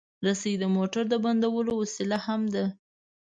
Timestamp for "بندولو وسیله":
1.23-2.17